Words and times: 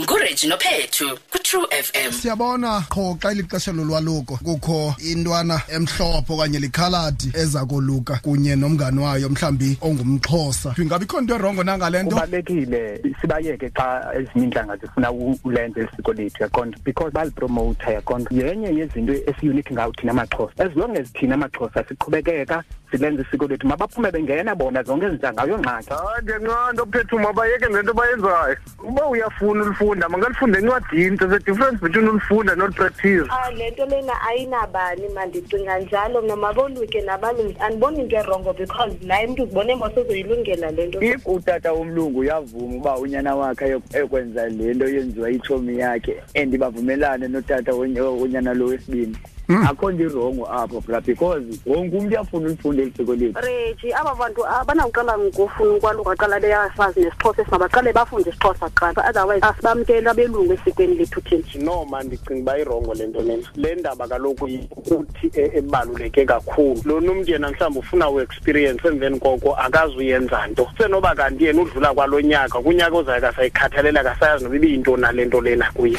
nguregino 0.00 0.56
phethu 0.58 1.18
ku-true 1.30 1.66
fm 1.68 2.12
siyabona 2.12 2.80
qho 2.88 3.16
xa 3.22 3.32
ilixesha 3.32 3.72
lolwaluko 3.72 4.36
kukho 4.44 4.94
intwana 5.12 5.60
emhlopho 5.68 6.34
okanye 6.34 6.58
likhaladi 6.58 7.32
eza 7.34 7.66
koluka 7.66 8.16
kunye 8.16 8.56
nomngani 8.56 9.00
wayo 9.00 9.28
mhlawumbi 9.28 9.76
ongumxhosa 9.80 10.74
ingaba 10.78 11.04
ikho 11.04 11.20
nto 11.20 11.34
erongo 11.34 11.64
nangale 11.64 12.02
nto 12.02 12.10
kubalulekile 12.10 13.02
sibayeke 13.20 13.70
xa 13.70 14.08
ezinye 14.14 14.44
iintlanga 14.44 14.76
zifuna 14.76 15.12
ulenze 15.44 15.80
eli 15.80 15.88
siko 15.96 16.12
lethu 16.12 16.42
yaqonda 16.42 16.78
because 16.84 17.10
balipromowutha 17.10 17.90
yaqonda 17.92 18.30
yenye 18.32 18.68
yezinto 18.68 19.12
esiyunithi 19.12 19.72
ngawo 19.74 19.92
thina 19.92 20.12
amaxhosa 20.12 20.52
as 20.64 20.76
long 20.76 20.96
as 20.96 21.12
thina 21.12 21.34
amaxhosa 21.34 21.84
siqhubekeka 21.88 22.64
silenze 22.90 23.22
isiko 23.22 23.46
lethu 23.48 23.66
mabaphume 23.66 24.10
bengena 24.10 24.54
bona 24.54 24.82
zonke 24.82 25.06
ezintlanga 25.06 25.42
ayongxaki 25.42 25.90
hayi 25.94 26.24
ngenxa 26.40 26.72
nto 26.72 26.86
phethu 26.92 27.18
mabayeke 27.18 27.66
le 27.68 27.82
nto 27.82 27.94
bayenzayo 27.94 28.56
uba 28.88 29.06
uyafuna 29.08 29.76
ulifunda 29.82 30.08
mangalifunde 30.08 30.58
encwadini 30.58 31.16
there's 31.18 31.32
a 31.32 31.38
difference 31.38 31.78
between 31.80 32.08
ulifunda 32.08 32.54
nolupractice 32.54 33.24
ah 33.28 33.50
le 33.50 33.70
nto 33.70 33.86
lena 33.86 34.12
ayinabani 34.28 35.08
mandicinga 35.08 35.78
njalo 35.80 36.22
mna 36.22 36.36
maboluke 36.36 37.00
nabalungu 37.00 37.54
andiboni 37.60 37.98
into 38.00 38.16
erongo 38.16 38.52
because 38.52 38.96
naye 39.06 39.26
mntu 39.26 39.42
uzibone 39.42 39.74
mosozoyilungela 39.74 40.70
le 40.70 40.86
nto 40.86 41.02
if 41.02 41.26
utata 41.26 41.72
womlungu 41.72 42.18
uyavuma 42.18 42.76
uba 42.76 42.96
unyana 42.98 43.34
wakhe 43.36 43.80
ekwenza 43.92 44.48
le 44.48 44.74
nto 44.74 44.88
yenziwa 44.88 45.30
itshomi 45.30 45.78
yakhe 45.78 46.22
and 46.34 46.58
bavumelane 46.58 47.28
notata 47.28 47.72
wonyana 47.74 48.54
lo 48.54 48.66
wesibini 48.66 49.16
Mm. 49.58 49.68
akho 49.70 49.92
nto 49.92 50.02
irongo 50.08 50.46
apho 50.48 50.80
bra 50.80 50.98
because 51.00 51.44
wonke 51.66 51.96
umntu 51.98 52.08
uyafuna 52.16 52.46
ulifunda 52.48 52.82
eli 52.82 52.92
siko 52.96 53.14
lethu 53.14 53.40
reji 53.40 53.92
aba 53.92 54.14
bantu 54.14 54.46
abanawuqala 54.46 55.12
ah, 55.12 55.18
ngokufuna 55.18 55.76
ukwaluka 55.76 56.16
qala 56.16 56.40
beyasazi 56.40 57.00
nesixhosa 57.00 57.42
esimabaqale 57.42 57.92
bafunde 57.92 58.30
isixhosa 58.30 58.68
kuqala 58.68 59.04
otherwise 59.08 59.44
asibamkeli 59.44 60.08
abelungu 60.08 60.52
esikweni 60.54 60.94
lethu 60.96 61.20
thina 61.20 61.64
no 61.64 61.84
ma 61.84 62.00
ndicinga 62.02 62.40
uba 62.40 62.58
irongo 62.58 62.94
le 62.94 63.06
nto 63.06 63.22
lena 63.22 63.48
le 63.54 63.74
ndaba 63.74 64.08
kaloku 64.08 64.44
ukuthi 64.76 65.30
eh, 65.34 65.50
ebaluleke 65.54 66.24
kakhulu 66.24 66.80
lona 66.84 67.12
umntu 67.12 67.30
yena 67.32 67.50
mhlawumbi 67.50 67.78
ufuna 67.78 68.10
uexperience 68.10 68.88
emveni 68.88 69.20
koko 69.20 69.54
akazuyenza 69.56 70.46
nto 70.46 70.66
senoba 70.78 71.14
kanti 71.14 71.44
yena 71.44 71.62
udlula 71.62 71.94
kwalo 71.94 72.20
nyaka 72.20 72.58
kunyaka 72.60 72.96
ozayo 72.96 73.20
kasayikhathalela 73.20 74.02
kasayazi 74.04 74.44
noba 74.44 74.56
ibiyintoni 74.56 75.02
nale 75.02 75.24
nto 75.24 75.40
lena 75.40 75.72
kuye 75.72 75.98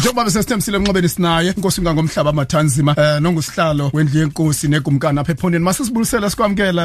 njengoba 0.00 0.24
besesithembisile 0.24 0.76
unqobeni 0.78 1.08
sinaye 1.08 1.52
inkosi 1.56 1.80
ngangomhlaba 1.82 2.30
amathanzima 2.30 2.94
eh 2.98 3.20
nongusihlalo 3.20 3.90
wendlu 3.94 4.18
yenkosi 4.20 4.68
negumkana 4.68 5.20
apha 5.20 5.32
ephondeni 5.32 5.64
masisibulisele 5.64 6.30
sikwamkela 6.30 6.84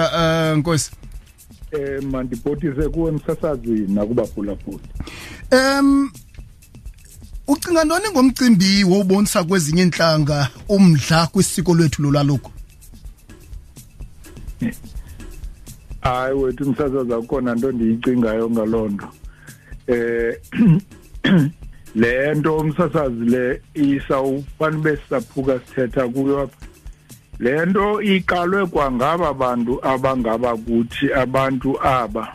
eh 0.51 0.57
nkosi 0.57 0.91
eh 1.71 2.03
mandibotise 2.11 2.89
kuwe 2.89 3.11
emsasazini 3.11 3.95
nakubaphulaphula 3.95 4.79
em 5.51 6.11
ucinga 7.47 7.83
ntoni 7.83 8.09
ngomcimbi 8.11 8.83
wobonisa 8.83 9.43
kwezinye 9.43 9.81
intlanga 9.83 10.49
umdla 10.69 11.27
kwisiko 11.27 11.73
lwethu 11.75 12.01
lolwaluko 12.01 12.51
hayi 16.01 16.35
wethu 16.35 16.63
umsasazi 16.69 17.13
akhona 17.13 17.55
nto 17.55 17.71
ndiyicingayo 17.71 18.49
ngaloo 18.49 18.87
nto 18.89 19.07
um 20.59 21.51
le 21.95 22.33
nto 22.35 22.57
umsasazi 22.57 23.25
le 23.29 23.61
isawufanele 23.73 24.95
sisaphuka 24.97 25.59
sithetha 25.65 26.07
kuyo 26.07 26.39
apha 26.41 26.57
le 27.39 27.65
nto 27.65 28.01
iqalwe 28.01 28.61
kwangaba 28.73 29.29
bantu 29.33 29.73
abangabakuthi 29.91 31.05
abantu 31.23 31.69
aba 31.87 32.25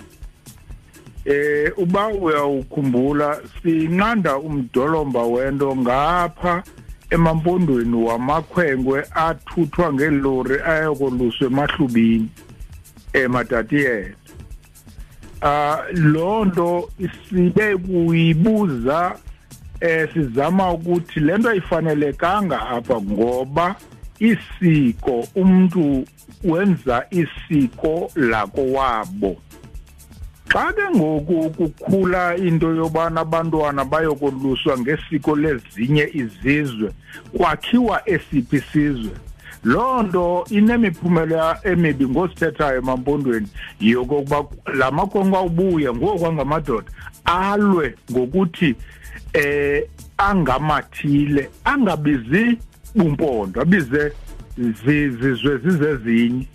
eh 1.25 1.69
uba 1.79 2.03
uyawukhumbula 2.09 3.29
sinqanda 3.63 4.33
umdolomba 4.39 5.23
wento 5.35 5.69
ngapha 5.77 6.55
emampondweni 7.15 7.97
wamakhwenkwe 8.09 8.99
athuthwa 9.29 9.87
ngelori 9.93 10.57
ayokoluswa 10.73 11.45
emahlubini 11.47 12.29
ematatiele 13.13 14.01
eh, 14.01 14.15
ah 15.43 15.79
loo 15.93 16.45
nto 16.49 16.89
sibe 17.29 17.77
kuyibuza 17.77 19.17
eh 19.81 20.09
sizama 20.15 20.73
ukuthi 20.73 21.21
lento 21.21 21.55
ifanelekanga 21.55 22.69
apha 22.69 23.01
ngoba 23.01 23.75
isiko 24.19 25.25
umuntu 25.35 26.05
wenza 26.45 27.07
isiko 27.11 28.11
lakowabo 28.17 29.37
xa 30.53 30.73
ke 30.73 30.85
ngoku 30.97 31.51
kukhula 31.51 32.37
into 32.37 32.75
yobana 32.75 33.21
abantwana 33.21 33.85
bayokoluswa 33.85 34.79
ngesiko 34.81 35.37
lezinye 35.37 36.09
izizwe 36.13 36.91
kwakhiwa 37.37 38.03
esiphi 38.09 38.57
isizwe 38.57 39.13
loo 39.65 40.03
nto 40.03 40.45
inemiphumela 40.51 41.61
emibi 41.65 42.07
ngosithethayo 42.09 42.79
emampondweni 42.79 43.47
yokokuba 43.81 44.45
la 44.75 44.91
makhonko 44.91 45.37
awubuya 45.37 45.93
ngoku 45.95 46.27
angamadoda 46.27 46.89
alwe 47.39 47.95
ngokuthi 48.13 48.75
eh 49.33 49.83
angamathile 50.19 51.51
angabizi 51.65 52.59
bumpondo 52.95 53.61
abize 53.61 54.13
zizwe 54.85 55.59
zizezinye 55.65 56.47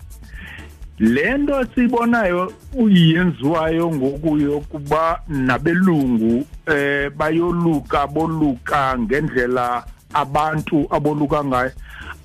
lento 1.00 1.66
sibonayo 1.76 2.54
uyenziwayo 2.74 3.92
ngokuyo 3.92 4.60
kuba 4.60 5.22
nabelungu 5.28 6.46
eh 6.68 7.10
bayoluka 7.12 8.08
boluka 8.08 9.00
ngendlela 9.00 9.86
abantu 10.14 10.88
aboluka 10.90 11.46
ngayo 11.46 11.72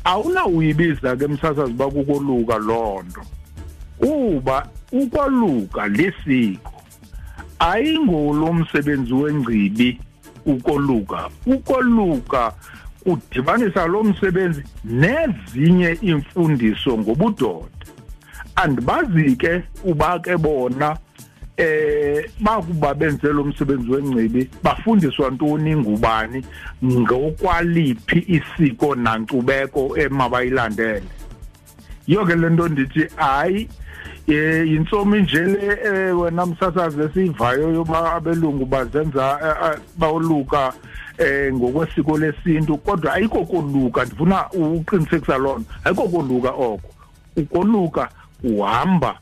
awuna 0.05 0.47
uyibiza 0.47 1.17
ke 1.17 1.25
emsasazi 1.25 1.72
bakukoluka 1.72 2.59
lonto 2.59 3.22
kuba 3.99 4.69
ukwaluka 4.93 5.88
lisiko 5.88 6.69
ayingolo 7.60 8.53
msebenzi 8.53 9.15
wengcibi 9.15 10.00
ukoluka 10.47 11.31
ukoluka 11.47 12.53
udibanisa 13.06 13.87
lo 13.87 14.03
msebenzi 14.04 14.62
nezinye 14.84 15.99
iimfundiso 16.03 16.99
ngobudoda 16.99 17.66
andibazi 18.56 19.37
ke 19.37 19.62
uba 19.84 20.19
ke 20.19 20.37
bona 20.37 20.97
eh 21.56 22.31
bakuba 22.41 22.94
benze 22.94 23.28
lo 23.28 23.44
msebenzi 23.44 23.91
wengcibi 23.91 24.50
bafundiswa 24.62 25.31
ntoni 25.31 25.76
ngubani 25.76 26.44
ngokwaliphi 26.84 28.19
isiko 28.37 28.94
nankcubeko 28.94 29.99
emabayilandele 29.99 31.03
yiyo 32.06 32.26
ke 32.26 32.34
le 32.34 32.50
nto 32.50 32.69
ndithi 32.69 33.04
hayi 33.16 33.69
eh 34.26 34.64
insomi 34.66 35.20
nje 35.22 35.41
le 35.44 35.78
eh, 36.08 36.12
wena 36.20 36.44
umsasazi 36.44 37.00
esivayo 37.00 37.70
yoba 37.75 38.12
abelungu 38.12 38.66
bazenza 38.66 39.38
eh, 39.42 39.70
eh, 39.70 39.78
bawuluka 39.98 40.72
eh 41.19 41.53
ngokwesiko 41.54 42.19
lesintu 42.19 42.76
kodwa 42.76 43.12
ayikho 43.14 43.44
koluka 43.47 44.04
ndifuna 44.04 44.50
uqinisekisa 44.53 45.38
lona 45.38 45.64
ayikho 45.84 46.03
koluka 46.08 46.50
oko 46.50 46.88
ukoluka 47.36 48.08
uhamba 48.44 49.19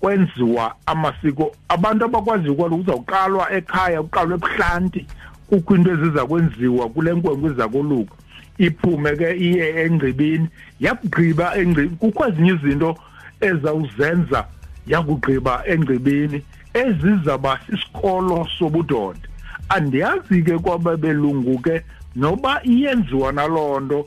kwenziwa 0.00 0.74
amasiko 0.86 1.52
abantu 1.68 2.04
abakwaziyo 2.04 2.54
kwaluka 2.54 2.76
uzawuqalwa 2.80 3.52
ekhaya 3.52 4.00
uqalwe 4.00 4.34
ebuhlanti 4.34 5.06
kukho 5.48 5.76
into 5.76 5.90
eziza 5.92 6.26
kwenziwa 6.26 6.88
kule 6.88 7.12
nkwenkwe 7.12 7.50
iza 7.52 7.68
koluka 7.68 8.14
iphume 8.58 9.16
ke 9.16 9.30
iye 9.36 9.64
engcibini 9.82 10.48
yakugqiba 10.80 11.56
engcibini 11.60 11.96
kukho 11.98 12.28
ezinye 12.28 12.52
izinto 12.52 12.96
ezawuzenza 13.40 14.44
yakugqiba 14.86 15.54
engcibini 15.72 16.38
ezizaba 16.82 17.60
sisikolo 17.66 18.46
sobudoda 18.58 19.20
andiyazi 19.68 20.42
ke 20.42 20.58
kwababelungu 20.58 21.58
ke 21.62 21.82
noba 22.16 22.60
iyenziwa 22.64 23.32
naloo 23.32 23.80
nto 23.80 24.00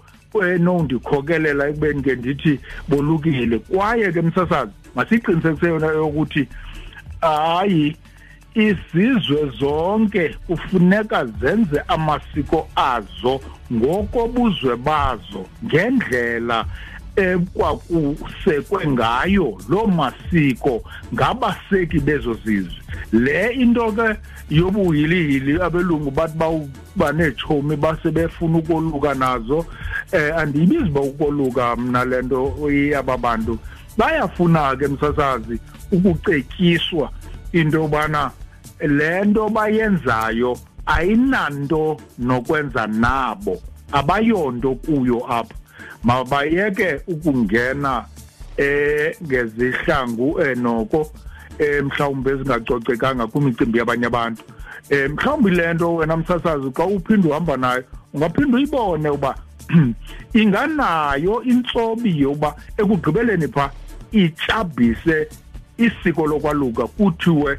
enondikhokelela 0.54 1.68
ekubeni 1.69 2.02
ke 2.02 2.16
ndithi 2.16 2.54
bolukile 2.90 3.60
kwaye 3.60 4.12
ke 4.12 4.22
msasazi 4.22 4.72
masiqinisekise 4.96 5.68
yona 5.68 5.88
yokuthi 5.88 6.48
hayi 7.22 7.96
izizwe 8.56 9.50
zonke 9.60 10.36
kufuneka 10.48 11.25
zenze 11.25 11.81
amasiko 11.88 12.68
azo 12.75 13.40
ngokobuzwe 13.74 14.75
bazo 14.75 15.46
ngendlela 15.66 16.66
ekwakusekwe 17.15 18.88
ngayo 18.89 19.57
loo 19.69 19.86
masiko 19.88 20.81
ngabaseki 21.13 22.00
bezo 22.00 22.33
zizwe 22.45 22.81
le 23.13 23.54
into 23.54 23.92
ke 23.94 24.15
yobuhilihili 24.50 25.62
abelungu 25.62 26.10
bathi 26.12 26.69
baneetshomi 26.98 27.75
basebefuna 27.75 28.57
ukoluka 28.57 29.13
nazo 29.13 29.57
um 29.62 29.68
andiyibizi 30.38 30.89
uba 30.89 31.01
ukoluka 31.01 31.75
mna 31.75 32.06
le 32.06 32.21
nto 32.21 32.56
iyaba 32.71 33.18
bantu 33.18 33.57
bayafuna 33.98 34.75
ke 34.75 34.88
msasazi 34.88 35.60
ukucetyiswa 35.92 37.12
into 37.51 37.77
yobana 37.81 38.31
le 38.81 39.25
nto 39.25 39.50
bayenzayo 39.50 40.57
ayinanto 40.86 41.98
nokwenza 42.19 42.88
nabo 42.88 43.62
abayonto 43.92 44.75
kuyo 44.75 45.25
apho 45.33 45.54
mabayeke 46.04 47.00
ukungena 47.08 48.06
eh 48.58 49.16
ngezihlangu 49.24 50.42
enoko 50.44 51.12
eh, 51.60 51.78
emhlawumbe 51.80 52.30
eh, 52.30 52.36
ezingacocekanga 52.36 53.28
kumicimbi 53.28 53.78
yabanye 53.80 54.06
abantu 54.06 54.44
eh 54.90 55.10
mhlawumbe 55.10 55.52
lento 55.52 55.96
wena 55.96 56.14
umsasazi 56.16 56.70
xa 56.76 56.86
uphinde 56.86 57.28
uhamba 57.28 57.58
nayo 57.58 57.84
ungaphinde 58.14 58.58
uyibone 58.58 59.10
uba 59.10 59.36
inganayo 60.34 61.42
intsobi 61.44 62.20
yoba 62.22 62.56
ekugqibeleni 62.78 63.48
pha 63.48 63.72
itshabise 64.12 65.28
isiko 65.78 66.28
lokwaluka 66.28 66.88
kuthiwe 66.88 67.58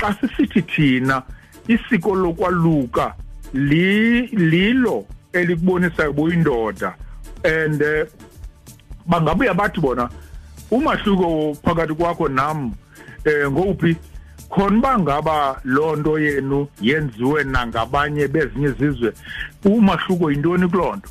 xa 0.00 0.08
sisithi 0.20 0.62
thina 0.62 1.22
isiko 1.68 2.14
lokwaluka 2.14 3.14
lilo 3.54 5.06
elikubonisayo 5.32 6.12
buyindoda 6.12 6.94
and 7.46 7.82
uh, 7.90 8.04
bangabuya 9.10 9.54
bathi 9.60 9.80
bona 9.86 10.06
umahluko 10.76 11.30
phakathi 11.64 11.94
kwakho 12.00 12.26
nam 12.38 12.58
eh 13.30 13.46
ngowuphi 13.52 13.92
khona 14.52 14.80
bangaba 14.84 15.36
loo 15.64 15.96
nto 15.96 16.12
yenu 16.26 16.60
yenziwe 16.88 17.40
nangabanye 17.54 18.24
bezinye 18.34 18.66
izizwe 18.72 19.10
umahluko 19.72 20.24
yintoni 20.30 20.66
kuloo 20.70 20.94
nto 20.96 21.08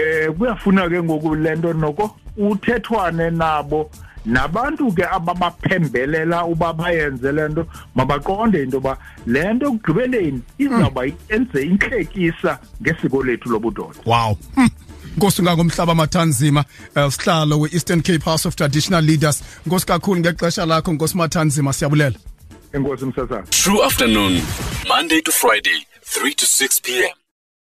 eh 0.00 0.28
kuyafuna 0.38 0.88
ke 0.88 1.02
ngoku 1.02 1.34
le 1.34 1.54
nto 1.56 1.72
noko 1.72 2.06
uthethwane 2.48 3.30
nabo 3.30 3.90
nabantu 4.26 4.92
ke 4.94 5.02
ababaphembelela 5.06 6.44
uba 6.44 6.72
bayenze 6.72 7.32
le 7.32 7.48
nto 7.48 7.62
mabaqonde 7.94 8.62
into 8.62 8.76
yoba 8.76 8.98
le 9.26 9.52
nto 9.54 9.66
ekugqibeleni 9.66 10.40
izawuba 10.58 11.02
yenze 11.06 11.58
intlekisa 11.70 12.58
ngesiko 12.82 13.22
lethu 13.22 13.50
lobudoda 13.50 13.98
wow 14.06 14.36
mm. 14.56 14.70
mathanzima 15.18 16.64
eh, 16.94 17.08
we-eastern 17.60 18.02
cape 18.02 18.22
house 18.24 18.44
of 18.46 18.54
traditional 18.56 19.04
leaders 19.04 19.42
nkosi 19.66 19.86
kakhulu 19.86 20.20
ngexesha 20.20 20.66
lakho 20.66 20.92
nkosi 20.92 21.16
mathanzima 21.16 21.72
siyabulela 21.72 22.14
true 23.50 23.84
afternoon 23.84 24.42
monday 24.88 25.20
to 25.22 25.32
friday 25.32 25.86
3 26.02 26.34
to 26.34 26.46
6 26.46 26.82
p 26.82 26.98
m 27.02 27.17